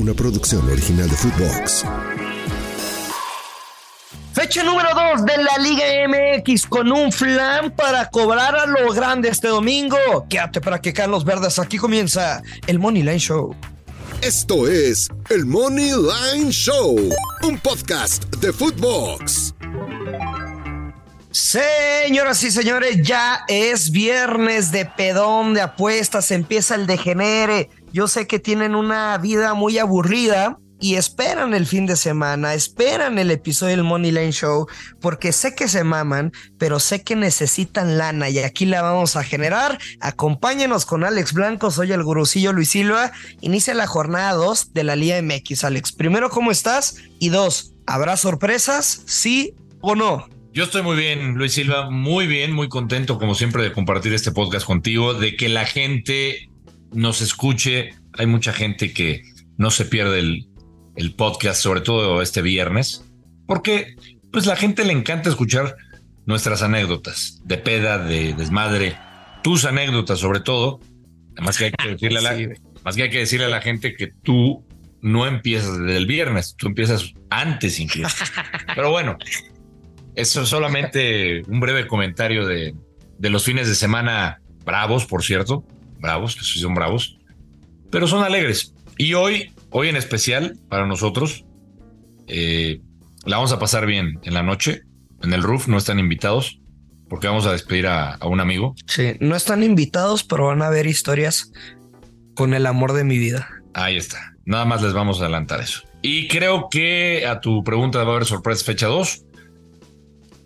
[0.00, 1.84] una producción original de Footbox.
[4.32, 9.28] Fecha número 2 de la Liga MX con un flan para cobrar a lo grande
[9.28, 9.98] este domingo.
[10.30, 11.58] Quédate para que Carlos Verdes.
[11.58, 13.54] Aquí comienza el Money Line Show.
[14.22, 16.96] Esto es el Money Line Show,
[17.42, 19.54] un podcast de Footbox.
[21.32, 27.70] Señoras y señores, ya es viernes de pedón de apuestas, empieza el degenere.
[27.92, 33.18] Yo sé que tienen una vida muy aburrida y esperan el fin de semana, esperan
[33.18, 34.66] el episodio del Money Line Show,
[35.00, 39.24] porque sé que se maman, pero sé que necesitan lana y aquí la vamos a
[39.24, 39.78] generar.
[40.00, 43.12] Acompáñenos con Alex Blanco, soy el gurucillo Luis Silva.
[43.40, 45.64] Inicia la jornada 2 de la Liga MX.
[45.64, 46.96] Alex, primero, ¿cómo estás?
[47.18, 49.02] Y dos, ¿habrá sorpresas?
[49.06, 50.28] ¿Sí o no?
[50.52, 54.32] Yo estoy muy bien, Luis Silva, muy bien, muy contento como siempre de compartir este
[54.32, 56.49] podcast contigo, de que la gente
[56.92, 57.94] nos escuche.
[58.14, 59.22] Hay mucha gente que
[59.56, 60.48] no se pierde el,
[60.96, 63.04] el podcast, sobre todo este viernes,
[63.46, 63.96] porque
[64.32, 65.76] pues la gente le encanta escuchar
[66.26, 68.96] nuestras anécdotas de peda, de desmadre,
[69.42, 70.80] tus anécdotas sobre todo.
[71.36, 72.36] Además que hay que decirle a la,
[72.84, 74.64] más que hay que decirle a la gente que tú
[75.02, 78.24] no empiezas desde el viernes, tú empiezas antes incluso.
[78.74, 79.16] Pero bueno,
[80.14, 82.74] eso es solamente un breve comentario de,
[83.18, 85.64] de los fines de semana bravos, por cierto,
[86.00, 87.18] bravos, que son bravos,
[87.90, 88.74] pero son alegres.
[88.98, 91.44] Y hoy, hoy en especial, para nosotros,
[92.26, 92.80] eh,
[93.24, 94.82] la vamos a pasar bien en la noche.
[95.22, 96.60] En el roof no están invitados,
[97.08, 98.74] porque vamos a despedir a, a un amigo.
[98.86, 101.52] Sí, no están invitados, pero van a ver historias
[102.34, 103.48] con el amor de mi vida.
[103.74, 104.34] Ahí está.
[104.44, 105.82] Nada más les vamos a adelantar eso.
[106.02, 109.24] Y creo que a tu pregunta va a haber sorpresa fecha 2.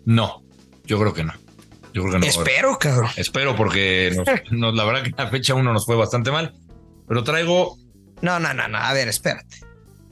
[0.05, 0.43] No,
[0.85, 1.33] yo creo que no.
[1.95, 2.25] Yo creo que no.
[2.25, 3.09] Espero, cabrón.
[3.15, 6.53] Espero porque nos, nos, la verdad que la fecha 1 nos fue bastante mal.
[7.07, 7.77] Pero traigo.
[8.21, 8.77] No, no, no, no.
[8.77, 9.61] A ver, espérate.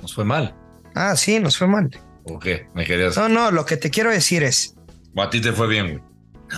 [0.01, 0.55] Nos fue mal.
[0.95, 1.89] Ah, sí, nos fue mal.
[2.25, 2.67] ¿Por qué?
[2.73, 3.17] ¿Me querías?
[3.17, 4.75] No, no, lo que te quiero decir es.
[5.17, 6.03] A ti te fue bien, güey.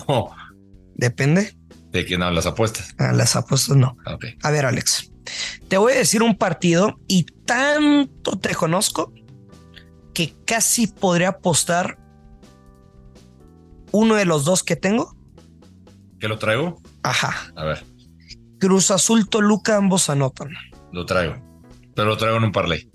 [0.07, 0.29] No.
[0.93, 1.57] Depende.
[1.89, 2.93] ¿De quién hablan las apuestas?
[2.99, 3.97] Ah, las apuestas no.
[4.05, 4.37] Okay.
[4.43, 5.11] A ver, Alex.
[5.67, 9.11] Te voy a decir un partido y tanto te conozco
[10.13, 11.97] que casi podría apostar
[13.91, 15.14] uno de los dos que tengo.
[16.19, 16.81] ¿Qué lo traigo?
[17.03, 17.51] Ajá.
[17.55, 17.83] A ver.
[18.59, 20.49] Cruz Azul Toluca, ambos anotan.
[20.91, 21.35] Lo traigo.
[21.95, 22.89] Pero lo traigo en un parlay.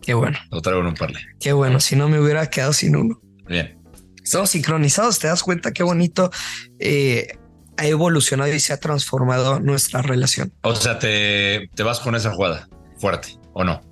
[0.00, 0.38] Qué bueno.
[0.50, 1.22] Lo traigo en un parlay.
[1.40, 1.80] Qué bueno.
[1.80, 3.20] Si no me hubiera quedado sin uno.
[3.46, 3.78] Bien.
[4.22, 5.18] Estamos sincronizados.
[5.18, 6.30] Te das cuenta qué bonito
[6.78, 7.38] eh,
[7.76, 10.52] ha evolucionado y se ha transformado nuestra relación.
[10.62, 13.82] O sea, te, te vas con esa jugada fuerte o no?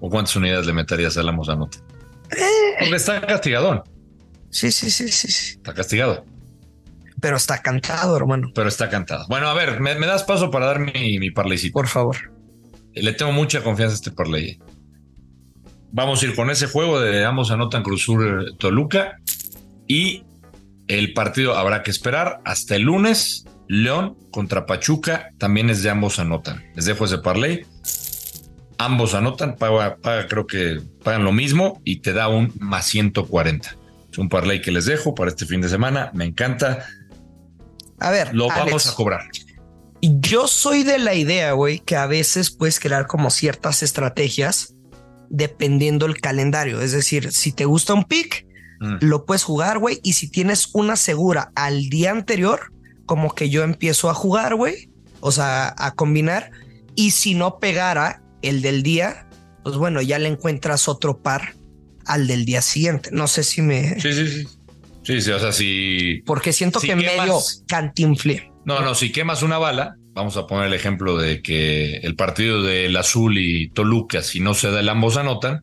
[0.00, 1.78] ¿O cuántas unidades le meterías a la Mozanote?
[2.30, 2.76] Eh.
[2.78, 3.82] Porque está castigadón.
[4.50, 5.56] Sí, sí, sí, sí, sí.
[5.56, 6.24] Está castigado.
[7.20, 8.50] Pero está cantado, hermano.
[8.54, 9.26] Pero está cantado.
[9.28, 11.72] Bueno, a ver, me, me das paso para dar mi, mi parleycito.
[11.72, 12.16] Por favor.
[12.94, 14.58] Le tengo mucha confianza a este parlay.
[15.92, 19.18] Vamos a ir con ese juego de ambos anotan Cruzur Toluca
[19.88, 20.22] y
[20.86, 23.44] el partido habrá que esperar hasta el lunes.
[23.68, 26.64] León contra Pachuca también es de ambos anotan.
[26.74, 27.64] Les dejo ese parlay.
[28.78, 33.76] Ambos anotan, paga, paga, creo que pagan lo mismo y te da un más 140.
[34.10, 36.10] Es un parlay que les dejo para este fin de semana.
[36.14, 36.86] Me encanta.
[38.00, 39.20] A ver, lo Alex, vamos a cobrar.
[40.02, 44.74] Yo soy de la idea, güey, que a veces puedes crear como ciertas estrategias
[45.28, 46.80] dependiendo el calendario.
[46.80, 48.46] Es decir, si te gusta un pick,
[48.80, 48.96] mm.
[49.00, 50.00] lo puedes jugar, güey.
[50.02, 52.72] Y si tienes una segura al día anterior,
[53.06, 54.90] como que yo empiezo a jugar, güey.
[55.20, 56.50] O sea, a combinar.
[56.94, 59.28] Y si no pegara el del día,
[59.62, 61.54] pues bueno, ya le encuentras otro par
[62.06, 63.10] al del día siguiente.
[63.12, 64.00] No sé si me.
[64.00, 64.48] Sí, sí, sí.
[65.02, 66.22] Sí, sí, o sea, si.
[66.26, 68.50] Porque siento si que quemas- medio cantinflé.
[68.64, 72.62] No, no, si quemas una bala, vamos a poner el ejemplo de que el partido
[72.62, 75.62] del Azul y Toluca, si no se da el ambos anotan,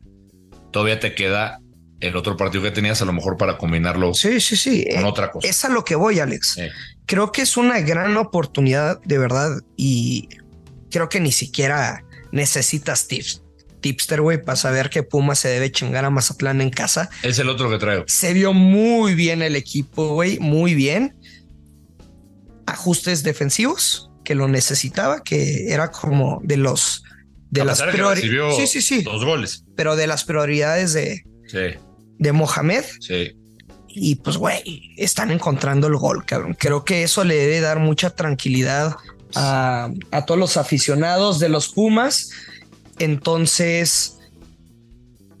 [0.72, 1.60] todavía te queda
[2.00, 4.84] el otro partido que tenías a lo mejor para combinarlo Sí, sí, sí.
[4.92, 5.48] con Eh, otra cosa.
[5.48, 6.58] Es a lo que voy, Alex.
[7.06, 9.50] Creo que es una gran oportunidad, de verdad.
[9.76, 10.28] Y
[10.90, 13.42] creo que ni siquiera necesitas tips.
[13.80, 17.10] Tipster, güey, para saber que Puma se debe chingar a Mazatlán en casa.
[17.22, 18.04] Es el otro que traigo.
[18.06, 21.14] Se vio muy bien el equipo, güey, muy bien.
[22.66, 27.02] Ajustes defensivos que lo necesitaba, que era como de los
[27.50, 29.02] de A las pesar de que priori- recibió Sí, sí, sí.
[29.02, 29.64] Dos goles.
[29.74, 31.78] Pero de las prioridades de, Sí,
[32.18, 32.84] de Mohamed.
[33.00, 33.32] sí.
[34.00, 36.54] Y pues, güey, están encontrando el gol, cabrón.
[36.58, 38.94] Creo que eso le debe dar mucha tranquilidad
[39.34, 42.30] a, a todos los aficionados de los Pumas.
[42.98, 44.18] Entonces,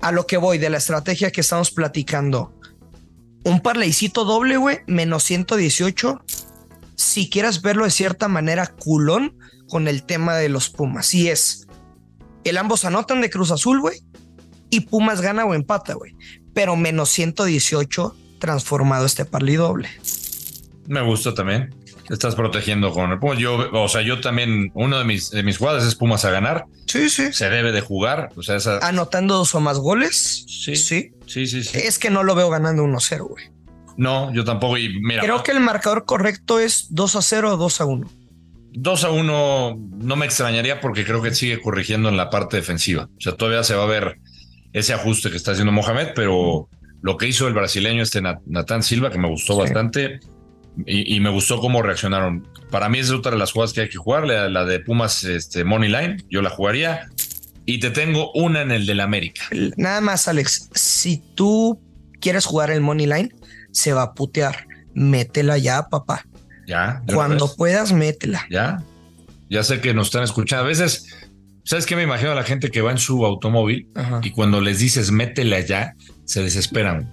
[0.00, 2.54] a lo que voy de la estrategia que estamos platicando.
[3.44, 6.22] Un parleycito doble, güey, menos 118.
[6.96, 9.36] Si quieres verlo de cierta manera, culón
[9.68, 11.06] con el tema de los Pumas.
[11.06, 11.66] Si es
[12.44, 14.00] El ambos anotan de Cruz Azul, güey.
[14.70, 16.14] Y Pumas gana o empata, güey.
[16.54, 19.88] Pero menos 118 transformado este parley doble.
[20.86, 21.74] Me gusta también.
[22.08, 23.38] Te estás protegiendo con el Pumas.
[23.38, 26.64] Yo, o sea, yo también, uno de mis, de mis jugadas es Pumas a ganar.
[26.86, 27.32] Sí, sí.
[27.32, 28.30] Se debe de jugar.
[28.36, 28.78] O sea, esa.
[28.78, 30.44] Anotando dos o más goles.
[30.48, 30.74] Sí.
[30.76, 31.12] Sí.
[31.26, 31.78] Sí, sí, sí.
[31.78, 33.44] Es que no lo veo ganando 1-0, güey.
[33.98, 34.78] No, yo tampoco.
[34.78, 38.10] Y mira, Creo que el marcador correcto es 2 a 0 o 2 a 1.
[38.72, 43.08] 2 a 1 no me extrañaría porque creo que sigue corrigiendo en la parte defensiva.
[43.16, 44.18] O sea, todavía se va a ver
[44.72, 46.68] ese ajuste que está haciendo Mohamed, pero
[47.02, 49.60] lo que hizo el brasileño este Nat- Natán Silva, que me gustó Sí.
[49.60, 50.20] bastante,
[50.86, 52.46] y, y me gustó cómo reaccionaron.
[52.70, 55.24] Para mí es otra de las jugadas que hay que jugar, la, la de Pumas
[55.24, 57.08] este, Money Line, yo la jugaría.
[57.64, 59.42] Y te tengo una en el del América.
[59.76, 60.70] Nada más, Alex.
[60.72, 61.78] Si tú
[62.18, 63.30] quieres jugar el money line,
[63.72, 64.66] se va a putear.
[64.94, 66.24] Métela ya, papá.
[66.66, 67.02] Ya.
[67.12, 68.46] Cuando puedas, métela.
[68.50, 68.82] Ya.
[69.50, 70.64] Ya sé que nos están escuchando.
[70.64, 71.14] A veces,
[71.64, 74.20] ¿sabes qué me imagino a la gente que va en su automóvil Ajá.
[74.22, 75.94] y cuando les dices métela ya,
[76.24, 77.12] se desesperan.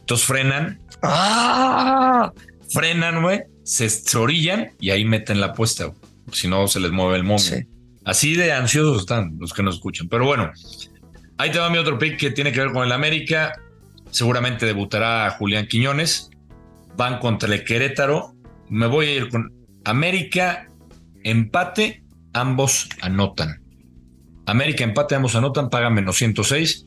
[0.00, 2.32] Entonces frenan, ¡Ah!
[2.74, 5.92] Frenan, güey, se, se orillan y ahí meten la apuesta.
[6.32, 7.38] Si no, se les mueve el momio.
[7.38, 7.66] Sí.
[8.04, 10.08] Así de ansiosos están los que nos escuchan.
[10.08, 10.52] Pero bueno,
[11.38, 13.52] ahí te va mi otro pick que tiene que ver con el América.
[14.10, 16.30] Seguramente debutará Julián Quiñones.
[16.96, 18.34] Van contra el Querétaro.
[18.68, 19.52] Me voy a ir con
[19.84, 20.68] América,
[21.22, 23.62] empate, ambos anotan.
[24.46, 26.86] América, empate, ambos anotan, pagan menos 106.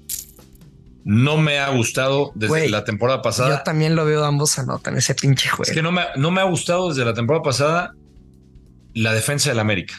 [1.09, 3.57] No me ha gustado desde la temporada pasada.
[3.59, 5.63] Yo también lo veo, ambos anotan ese pinche juego.
[5.63, 7.93] Es que no me, no me ha gustado desde la temporada pasada
[8.93, 9.95] la defensa del América.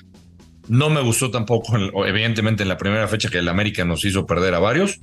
[0.68, 4.26] No me gustó tampoco, en- evidentemente, en la primera fecha que el América nos hizo
[4.26, 5.00] perder a varios.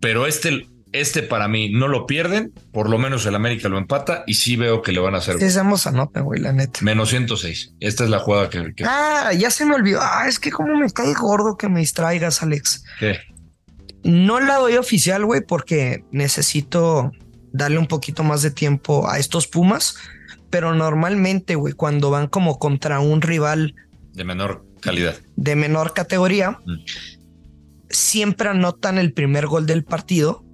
[0.00, 2.52] Pero este, este para mí no lo pierden.
[2.72, 5.38] Por lo menos el América lo empata y sí veo que le van a hacer
[5.38, 6.80] Sí, ambos anotan, güey, la neta.
[6.82, 7.74] menos 106.
[7.78, 8.74] Esta es la jugada que.
[8.74, 10.00] que- Ah, ya se me olvidó.
[10.02, 12.82] Ah, es que como me cae gordo que me distraigas, Alex.
[12.98, 13.20] que-
[14.04, 17.12] No la doy oficial, güey, porque necesito
[17.52, 19.96] darle un poquito más de tiempo a estos Pumas.
[20.50, 23.74] Pero normalmente, güey, cuando van como contra un rival
[24.12, 25.16] de menor calidad.
[25.36, 26.74] de menor categoría, Mm.
[27.88, 30.44] siempre anotan el primer gol del partido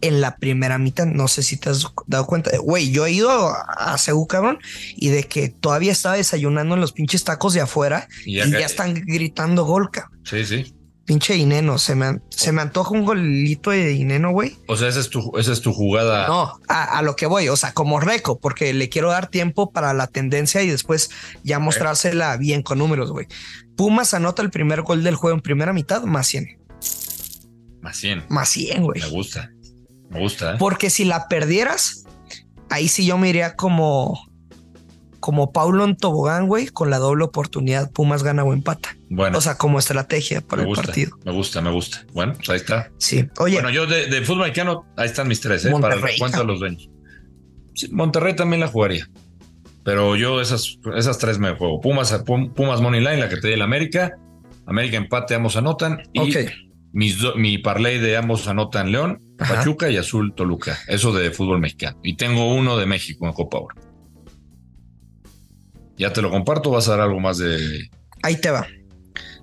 [0.00, 1.06] en la primera mitad.
[1.06, 2.50] No sé si te has dado cuenta.
[2.58, 3.30] Güey, yo he ido
[3.78, 4.58] a CEU, cabrón,
[4.96, 8.46] y de que todavía estaba desayunando en los pinches tacos de afuera Y y ya-
[8.60, 10.20] ya, están gritando gol, cabrón.
[10.24, 10.73] Sí, sí.
[11.04, 14.56] Pinche Dineno, se me, se me antoja un golito de Dineno, güey.
[14.68, 16.26] O sea, esa es tu, esa es tu jugada.
[16.28, 19.70] No, a, a lo que voy, o sea, como reco, porque le quiero dar tiempo
[19.70, 21.10] para la tendencia y después
[21.42, 23.26] ya mostrársela bien con números, güey.
[23.76, 26.58] Pumas anota el primer gol del juego en primera mitad, más 100.
[27.82, 28.24] Más 100.
[28.30, 29.00] Más 100, güey.
[29.00, 29.50] Me gusta.
[30.08, 30.54] Me gusta.
[30.54, 30.56] ¿eh?
[30.58, 32.04] Porque si la perdieras,
[32.70, 34.18] ahí sí yo me iría como,
[35.24, 38.94] como Paulo en tobogán, güey, con la doble oportunidad, Pumas gana o empata.
[39.08, 40.82] Bueno, O sea, como estrategia para me el gusta.
[40.82, 41.16] partido.
[41.24, 42.04] Me gusta, me gusta.
[42.12, 42.90] Bueno, pues ahí está.
[42.98, 43.26] Sí.
[43.38, 45.70] Oye, Bueno, yo de, de fútbol mexicano, ahí están mis tres, ¿eh?
[45.70, 46.90] para el Monterrey, recuento de los dueños.
[47.74, 49.08] Sí, Monterrey también la jugaría.
[49.82, 51.80] Pero yo esas, esas tres me juego.
[51.80, 54.18] Pumas, Pum- Pumas Money Line, la que te di el América.
[54.66, 56.02] América empate, ambos anotan.
[56.12, 56.50] Y ok.
[56.92, 59.54] mis do- mi parlay de ambos anotan León, Ajá.
[59.56, 60.78] Pachuca y Azul Toluca.
[60.86, 61.98] Eso de fútbol mexicano.
[62.02, 63.76] Y tengo uno de México en Copa Oro.
[65.96, 67.88] Ya te lo comparto, vas a dar algo más de...
[68.22, 68.66] Ahí te va.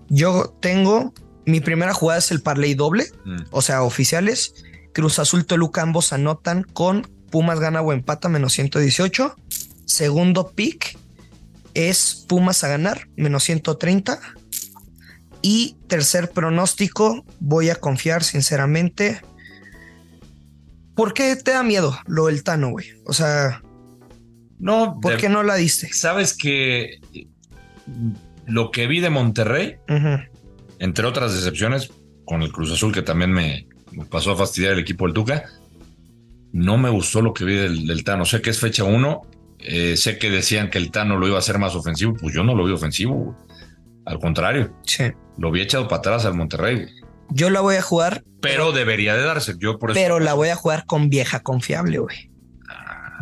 [0.10, 1.14] Yo tengo
[1.46, 4.54] mi primera jugada es el parlay doble, Mm, o sea, oficiales.
[4.94, 9.36] Cruz Azul Toluca ambos anotan con Pumas gana o empata menos 118.
[9.86, 10.98] Segundo pick
[11.74, 14.20] es Pumas a ganar menos 130.
[15.42, 19.22] Y tercer pronóstico, voy a confiar sinceramente.
[20.96, 22.88] ¿Por qué te da miedo lo del Tano, güey?
[23.06, 23.64] O sea,
[24.62, 25.92] No, ¿por de- qué no la diste?
[25.92, 27.00] sabes que
[28.46, 29.76] lo que vi de Monterrey
[30.80, 31.92] entre otras decepciones,
[32.26, 35.44] con el Cruz Azul, que también me, me pasó a fastidiar el equipo del Tuca,
[36.54, 38.26] no me gustó lo que vi del, del Tano.
[38.26, 39.22] Sé que es fecha uno,
[39.60, 42.44] eh, sé que decían que el Tano lo iba a hacer más ofensivo, pues yo
[42.44, 43.14] no lo vi ofensivo.
[43.16, 43.36] güey.
[44.06, 45.12] Al contrario, Sí.
[45.38, 46.90] lo vi echado para atrás al Monterrey, güey.
[47.30, 49.54] Yo la voy a jugar, pero debería de darse.
[49.60, 50.00] Yo por eso.
[50.00, 52.31] pero la voy a jugar con vieja confiable, güey.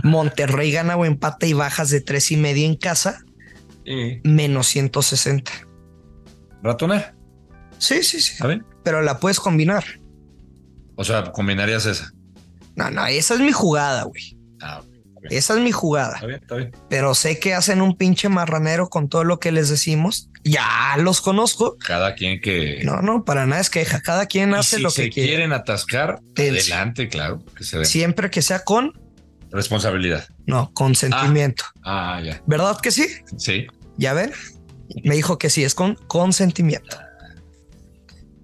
[0.04, 3.24] Monterrey gana o empata y bajas de tres y media en casa,
[3.86, 4.22] Sí.
[4.24, 5.52] menos 160.
[6.62, 7.16] Ratonera,
[7.78, 8.36] Sí, sí, sí.
[8.36, 8.66] ¿saben?
[8.84, 9.84] Pero la puedes combinar.
[10.96, 12.12] O sea, combinarías esa.
[12.76, 14.38] No, no, esa es mi jugada, güey.
[14.62, 14.82] Ah,
[15.30, 16.16] Esa es mi jugada.
[16.16, 16.72] está bien, está bien.
[16.90, 20.30] Pero sé que hacen un pinche marranero con todo lo que les decimos.
[20.46, 21.78] Ya los conozco.
[21.78, 22.82] Cada quien que.
[22.84, 24.02] No, no, para nada es queja.
[24.02, 25.30] Cada quien hace si lo que quiere.
[25.30, 26.74] quieren atascar, Dense.
[26.74, 27.84] adelante, claro, que se.
[27.86, 28.94] Siempre que sea con,
[29.52, 30.28] Responsabilidad.
[30.46, 31.64] no, consentimiento.
[31.84, 32.42] Ah, ya.
[32.46, 33.08] ¿Verdad que sí?
[33.38, 33.68] Sí.
[33.98, 34.32] Ya ven.
[35.04, 36.98] Me dijo que sí, es con consentimiento.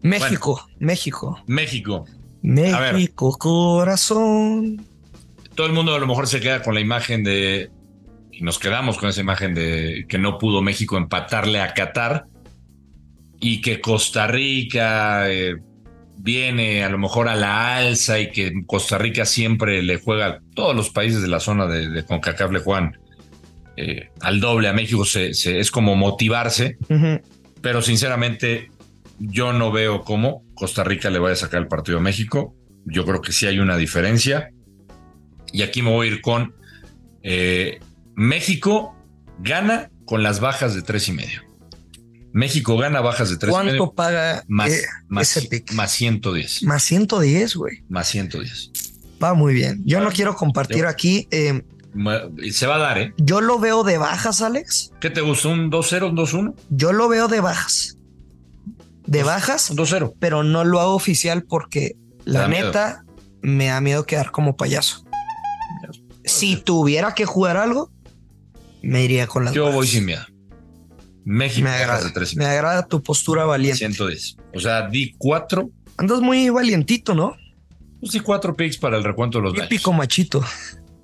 [0.02, 1.44] México, México.
[1.48, 2.06] México.
[2.42, 4.86] México, corazón.
[5.56, 7.72] Todo el mundo a lo mejor se queda con la imagen de,
[8.32, 12.26] y nos quedamos con esa imagen de que no pudo México empatarle a Qatar
[13.40, 15.56] y que Costa Rica eh,
[16.18, 20.76] viene a lo mejor a la alza y que Costa Rica siempre le juega, todos
[20.76, 22.98] los países de la zona de, de CONCACAF le juegan
[23.78, 26.78] eh, al doble a México, se, es como motivarse,
[27.62, 28.70] pero sinceramente
[29.20, 32.56] yo no veo cómo Costa Rica le vaya a sacar el partido a México.
[32.86, 34.50] Yo creo que sí hay una diferencia.
[35.52, 36.56] Y aquí me voy a ir con
[37.24, 37.80] eh,
[38.14, 38.96] México
[39.40, 41.42] gana con las bajas de tres y medio.
[42.36, 43.94] México gana bajas de tres ¿Cuánto y medio.
[43.94, 45.72] paga más, eh, más, ese pick?
[45.72, 46.64] más 110.
[46.64, 47.84] Más 110, güey.
[47.88, 48.72] Más 110.
[49.24, 49.82] Va muy bien.
[49.86, 51.30] Yo no quiero compartir Yo- aquí.
[51.32, 51.64] eh,
[52.52, 53.14] Se va a dar, ¿eh?
[53.18, 54.92] yo lo veo de bajas, Alex.
[55.00, 55.48] ¿Qué te gusta?
[55.48, 56.54] ¿Un 2-0, un 2-1?
[56.70, 57.98] Yo lo veo de bajas.
[59.08, 60.14] De bajas, Un 2-0.
[60.20, 62.66] pero no lo hago oficial porque la da miedo.
[62.68, 63.06] neta
[63.42, 65.06] me da miedo quedar como payaso.
[66.26, 67.92] Si tuviera que jugar algo,
[68.82, 69.76] me iría con las Yo bajas.
[69.76, 70.26] voy sin miedo.
[71.26, 71.74] México Me
[72.46, 73.80] agrada, me tu postura valiente.
[73.80, 74.38] 110.
[74.54, 75.70] O sea, di 4.
[75.98, 77.36] Andas muy valientito, ¿no?
[78.00, 79.68] Pues di 4 picks para el recuento de los daños.
[79.70, 80.46] Típico machito.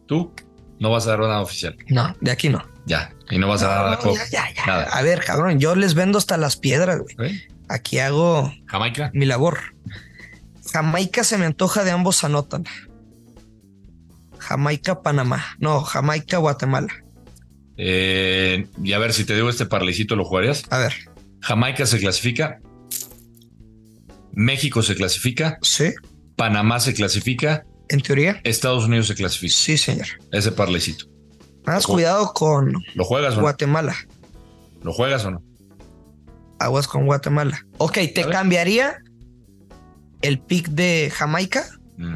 [0.06, 0.32] Tú
[0.80, 1.76] no vas a dar nada oficial.
[1.90, 2.64] No, de aquí no.
[2.86, 3.14] Ya.
[3.32, 4.00] Y no vas a dar nada.
[4.04, 4.66] No, ya, ya, ya.
[4.66, 4.84] Nada.
[4.84, 7.32] A ver, cabrón, yo les vendo hasta las piedras, güey.
[7.32, 7.48] ¿Eh?
[7.68, 9.10] Aquí hago Jamaica.
[9.14, 9.60] mi labor.
[10.72, 12.66] Jamaica se me antoja de ambos anotan.
[14.38, 15.44] Jamaica, Panamá.
[15.60, 16.94] No, Jamaica, Guatemala.
[17.78, 20.64] Eh, y a ver, si te digo este parlecito, ¿lo jugarías?
[20.70, 20.94] A ver,
[21.42, 22.60] Jamaica se clasifica.
[24.34, 25.58] México se clasifica.
[25.62, 25.92] sí,
[26.36, 27.64] Panamá se clasifica.
[27.90, 28.40] en teoría.
[28.44, 29.54] Estados Unidos se clasifica.
[29.54, 30.08] Sí, señor.
[30.32, 31.06] Ese parlecito.
[31.66, 33.42] Más cuidado con ¿Lo juegas o no?
[33.44, 33.96] Guatemala.
[34.82, 35.44] ¿Lo juegas o no?
[36.60, 37.66] Aguas con Guatemala.
[37.78, 38.98] Ok, te cambiaría
[40.22, 41.66] el pick de Jamaica
[41.98, 42.16] Mm,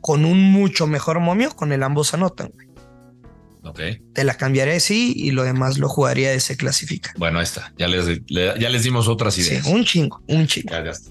[0.00, 2.50] con un mucho mejor momio con el ambos anotan.
[2.54, 2.66] güey.
[3.62, 3.80] Ok.
[4.14, 7.12] Te la cambiaría así y lo demás lo jugaría de se clasifica.
[7.16, 7.72] Bueno, ahí está.
[7.78, 9.66] Ya les, le- ya les dimos otras Sí, ideas.
[9.66, 10.70] un chingo, un chingo.
[10.70, 11.10] Ya, ya está.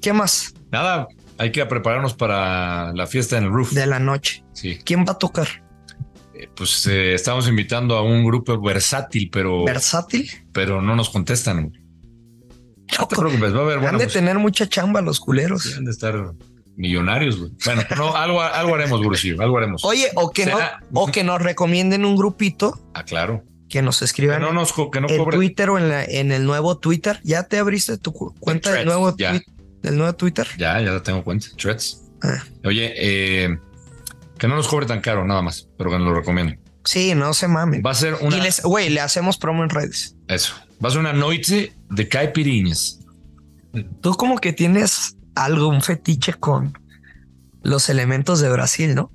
[0.00, 3.72] ¿Qué más Nada, hay que prepararnos para la fiesta en el roof.
[3.72, 4.44] de la noche?
[4.52, 4.78] Sí.
[4.84, 5.48] ¿Quién va a tocar?
[6.34, 10.30] Eh, Pues eh, estamos invitando a un grupo versátil, pero, ¿Versátil?
[10.52, 11.72] pero no nos contestan.
[11.72, 15.62] No, No te preocupes, va a haber Han de tener mucha chamba los culeros.
[15.64, 16.32] sí, han de estar
[16.76, 17.38] millonarios.
[17.38, 17.52] güey.
[17.64, 19.84] Bueno, no, algo, algo haremos, Gurusillo, algo haremos.
[19.84, 20.58] Oye, o que, no,
[20.94, 23.44] o que nos recomienden un grupito Ah, claro.
[23.68, 25.36] que nos Que escriban no nos que no en cobre.
[25.36, 27.20] Twitter o en, la- en el nuevo Twitter.
[27.24, 29.40] ¿Ya te abriste tu cu- cuenta del nuevo, ya.
[29.82, 30.46] del nuevo Twitter?
[30.58, 31.46] Ya, ya tengo cuenta.
[31.56, 32.02] Threads.
[32.22, 32.42] Ah.
[32.64, 33.58] Oye, eh,
[34.38, 36.54] que no nos cobre tan caro, nada más, pero que nos lo recomiendo.
[36.84, 37.82] Sí, no se mamen.
[37.84, 38.38] Va a ser una.
[38.38, 40.16] Y les, güey, le hacemos promo en redes.
[40.28, 40.54] Eso.
[40.82, 43.00] Va a ser una noche de caipirinhas.
[44.00, 46.78] Tú como que tienes algo, un fetiche con
[47.62, 49.10] los elementos de Brasil, ¿no?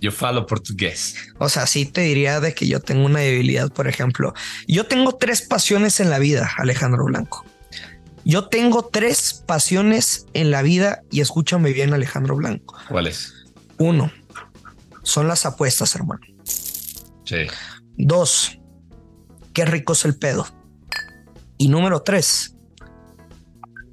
[0.00, 1.16] Yo falo portugués.
[1.38, 4.34] O sea, sí te diría de que yo tengo una debilidad, por ejemplo.
[4.68, 7.44] Yo tengo tres pasiones en la vida, Alejandro Blanco.
[8.24, 12.76] Yo tengo tres pasiones en la vida y escúchame bien, Alejandro Blanco.
[12.88, 13.32] ¿Cuál es?
[13.78, 14.10] Uno,
[15.02, 16.20] son las apuestas, hermano.
[17.24, 17.46] Sí.
[17.96, 18.58] Dos,
[19.52, 20.46] qué rico es el pedo.
[21.56, 22.53] Y número tres,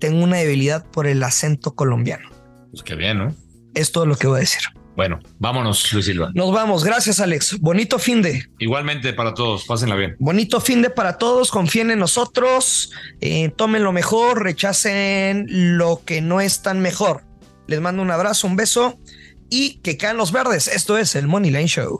[0.02, 2.30] tengo una debilidad por el acento colombiano.
[2.72, 3.36] Pues qué bien, ¿no?
[3.74, 4.62] Es todo lo que voy a decir.
[4.98, 6.32] Bueno, vámonos, Luis Silva.
[6.34, 6.84] Nos vamos.
[6.84, 7.60] Gracias, Alex.
[7.60, 8.44] Bonito fin de.
[8.60, 10.16] Igualmente para todos, pásenla bien.
[10.20, 11.50] Bonito fin de para todos.
[11.52, 12.92] Confíen en nosotros.
[13.22, 14.44] eh, tomen lo mejor.
[14.44, 15.46] Rechacen
[15.78, 17.24] lo que no es tan mejor.
[17.68, 19.00] Les mando un abrazo, un beso
[19.50, 20.68] y que caen los verdes.
[20.68, 22.00] Esto es el Money Line Show.